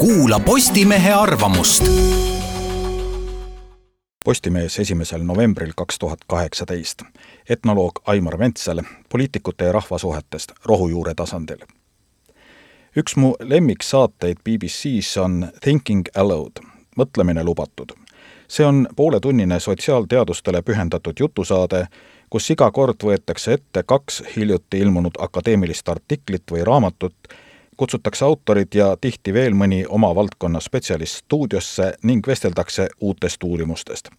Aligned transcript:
kuula 0.00 0.40
Postimehe 0.40 1.12
arvamust. 1.12 1.84
Postimees 4.24 4.78
esimesel 4.78 5.22
novembril 5.22 5.72
kaks 5.76 5.98
tuhat 5.98 6.18
kaheksateist. 6.26 7.02
etnoloog 7.48 7.92
Aimar 8.06 8.38
Ventsel 8.38 8.82
poliitikute 9.08 9.64
ja 9.64 9.72
rahvasuhetest 9.72 10.52
rohujuure 10.64 11.14
tasandil. 11.14 11.58
üks 12.96 13.16
mu 13.16 13.34
lemmiksaateid 13.40 14.36
BBC-s 14.44 15.16
on 15.16 15.48
Thinking 15.60 16.02
Aloud, 16.16 16.52
mõtlemine 16.96 17.44
lubatud. 17.44 17.92
see 18.48 18.66
on 18.66 18.88
pooletunnine 18.96 19.60
sotsiaalteadustele 19.60 20.62
pühendatud 20.62 21.20
jutusaade, 21.20 21.86
kus 22.30 22.50
iga 22.50 22.70
kord 22.70 23.04
võetakse 23.04 23.52
ette 23.52 23.82
kaks 23.82 24.22
hiljuti 24.36 24.78
ilmunud 24.78 25.12
akadeemilist 25.18 25.88
artiklit 25.88 26.44
või 26.52 26.64
raamatut 26.64 27.14
kutsutakse 27.80 28.24
autorid 28.24 28.74
ja 28.74 28.90
tihti 29.00 29.32
veel 29.32 29.54
mõni 29.56 29.78
oma 29.88 30.10
valdkonna 30.14 30.60
spetsialist 30.60 31.22
stuudiosse 31.24 31.86
ning 32.04 32.26
vesteldakse 32.26 32.88
uutest 33.00 33.44
uurimustest. 33.44 34.10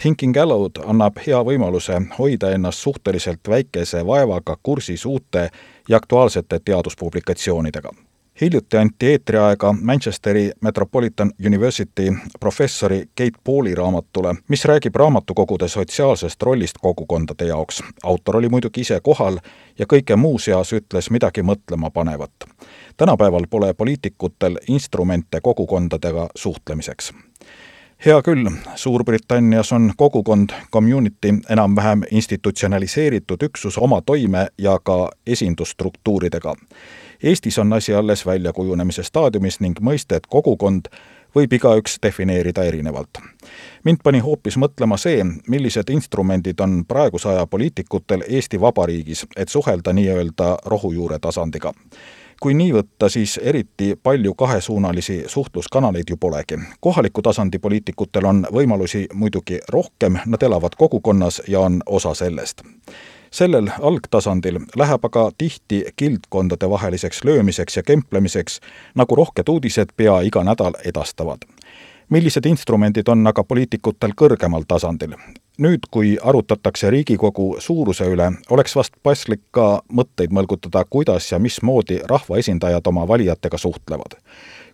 Thinking 0.00 0.36
Aloud 0.40 0.80
annab 0.86 1.20
hea 1.26 1.44
võimaluse 1.44 2.00
hoida 2.18 2.54
ennast 2.56 2.80
suhteliselt 2.80 3.48
väikese 3.48 4.06
vaevaga 4.06 4.56
kursis 4.62 5.04
uute 5.06 5.50
ja 5.88 6.00
aktuaalsete 6.00 6.60
teaduspublikatsioonidega 6.64 7.92
hiljuti 8.40 8.76
anti 8.76 9.06
eetriaega 9.06 9.74
Manchesteri 9.80 10.50
Metropolitan 10.60 11.30
University 11.46 12.12
professori 12.40 12.98
Kate 12.98 13.38
Pauli 13.44 13.74
raamatule, 13.74 14.34
mis 14.48 14.64
räägib 14.64 14.94
raamatukogude 14.94 15.68
sotsiaalsest 15.68 16.42
rollist 16.42 16.74
kogukondade 16.80 17.44
jaoks. 17.44 17.82
autor 18.02 18.36
oli 18.36 18.48
muidugi 18.48 18.80
ise 18.80 19.00
kohal 19.02 19.38
ja 19.78 19.86
kõige 19.86 20.16
muu 20.16 20.38
seas 20.38 20.72
ütles 20.72 21.10
midagi 21.10 21.42
mõtlema 21.42 21.90
panevat. 21.90 22.32
tänapäeval 22.96 23.46
pole 23.50 23.74
poliitikutel 23.74 24.58
instrumente 24.68 25.40
kogukondadega 25.40 26.28
suhtlemiseks 26.34 27.12
hea 28.06 28.22
küll, 28.22 28.50
Suurbritannias 28.74 29.72
on 29.72 29.92
kogukond, 29.96 30.50
community, 30.72 31.34
enam-vähem 31.48 32.02
institutsionaliseeritud 32.10 33.42
üksus 33.42 33.78
oma 33.78 34.00
toime 34.00 34.46
ja 34.58 34.78
ka 34.84 35.10
esindusstruktuuridega 35.26 36.54
Eestis 37.22 37.58
on 37.58 37.72
asi 37.72 37.94
alles 37.94 38.26
väljakujunemise 38.26 39.02
staadiumis 39.02 39.60
ning 39.60 39.80
mõistet 39.80 40.24
kogukond 40.28 40.88
võib 41.36 41.52
igaüks 41.52 41.98
defineerida 42.02 42.64
erinevalt. 42.64 43.18
mind 43.84 43.98
pani 44.04 44.18
hoopis 44.18 44.56
mõtlema 44.56 44.96
see, 44.96 45.24
millised 45.48 45.90
instrumendid 45.90 46.60
on 46.60 46.84
praeguse 46.88 47.28
aja 47.28 47.46
poliitikutel 47.46 48.24
Eesti 48.28 48.60
Vabariigis, 48.60 49.26
et 49.36 49.48
suhelda 49.48 49.92
nii-öelda 49.92 50.56
rohujuure 50.64 51.18
tasandiga 51.18 51.72
kui 52.40 52.54
nii 52.54 52.72
võtta, 52.72 53.08
siis 53.08 53.38
eriti 53.42 53.94
palju 54.02 54.34
kahesuunalisi 54.34 55.24
suhtluskanaleid 55.26 56.10
ju 56.10 56.16
polegi. 56.16 56.58
kohaliku 56.80 57.22
tasandi 57.22 57.58
poliitikutel 57.58 58.24
on 58.24 58.46
võimalusi 58.52 59.06
muidugi 59.14 59.60
rohkem, 59.68 60.18
nad 60.26 60.42
elavad 60.42 60.76
kogukonnas 60.76 61.42
ja 61.48 61.60
on 61.60 61.82
osa 61.86 62.14
sellest 62.14 62.62
sellel 63.30 63.70
algtasandil 63.80 64.58
läheb 64.76 65.04
aga 65.04 65.30
tihti 65.38 65.84
kildkondade 65.96 66.70
vaheliseks 66.70 67.24
löömiseks 67.24 67.76
ja 67.76 67.82
kemplemiseks, 67.82 68.60
nagu 68.94 69.16
rohked 69.16 69.48
uudised 69.48 69.94
pea 69.96 70.20
iga 70.20 70.44
nädal 70.44 70.74
edastavad. 70.84 71.38
millised 72.08 72.46
instrumendid 72.46 73.08
on 73.08 73.26
aga 73.26 73.44
poliitikutel 73.44 74.10
kõrgemal 74.16 74.64
tasandil? 74.68 75.14
Nüüd, 75.60 75.86
kui 75.90 76.16
arutatakse 76.22 76.90
Riigikogu 76.90 77.56
suuruse 77.60 78.08
üle, 78.08 78.30
oleks 78.50 78.76
vast 78.76 78.96
paslik 79.02 79.42
ka 79.54 79.82
mõtteid 79.92 80.32
mõlgutada, 80.32 80.84
kuidas 80.90 81.28
ja 81.32 81.38
mismoodi 81.38 82.00
rahvaesindajad 82.08 82.88
oma 82.92 83.06
valijatega 83.08 83.58
suhtlevad 83.60 84.16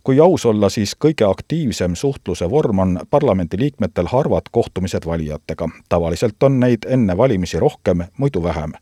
kui 0.06 0.20
aus 0.20 0.47
olla, 0.47 0.69
siis 0.70 0.93
kõige 1.05 1.27
aktiivsem 1.27 1.97
suhtluse 1.98 2.47
vorm 2.51 2.78
on 2.78 3.01
parlamendiliikmetel 3.11 4.06
harvad 4.06 4.47
kohtumised 4.53 5.06
valijatega. 5.06 5.69
tavaliselt 5.89 6.43
on 6.43 6.61
neid 6.61 6.87
enne 6.87 7.17
valimisi 7.17 7.59
rohkem, 7.59 8.05
muidu 8.19 8.43
vähem. 8.43 8.72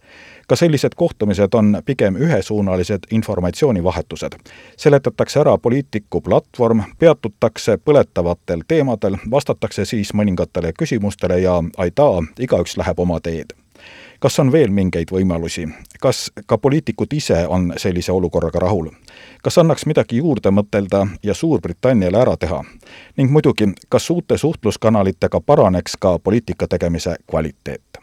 ka 0.48 0.56
sellised 0.56 0.92
kohtumised 0.96 1.54
on 1.54 1.82
pigem 1.84 2.16
ühesuunalised 2.16 2.98
informatsioonivahetused. 3.10 4.32
seletatakse 4.76 5.40
ära 5.40 5.58
poliitiku 5.58 6.20
platvorm, 6.20 6.82
peatutakse 6.98 7.78
põletavatel 7.84 8.60
teemadel, 8.68 9.16
vastatakse 9.30 9.84
siis 9.84 10.14
mõningatele 10.14 10.72
küsimustele 10.78 11.38
ja 11.38 11.62
aidaa, 11.94 12.22
igaüks 12.38 12.76
läheb 12.76 12.98
oma 12.98 13.20
teed 13.20 13.54
kas 14.20 14.38
on 14.40 14.52
veel 14.52 14.70
mingeid 14.70 15.10
võimalusi? 15.12 15.66
kas 16.00 16.30
ka 16.46 16.58
poliitikud 16.58 17.12
ise 17.12 17.46
on 17.46 17.72
sellise 17.76 18.12
olukorraga 18.12 18.58
rahul? 18.58 18.90
kas 19.42 19.58
annaks 19.58 19.86
midagi 19.86 20.16
juurde 20.16 20.50
mõtelda 20.50 21.06
ja 21.22 21.34
Suurbritanniale 21.34 22.18
ära 22.18 22.36
teha? 22.36 22.62
ning 23.16 23.30
muidugi, 23.30 23.74
kas 23.88 24.10
uute 24.10 24.38
suhtluskanalitega 24.38 25.40
paraneks 25.40 25.96
ka 26.00 26.18
poliitika 26.18 26.66
tegemise 26.66 27.16
kvaliteet? 27.30 28.00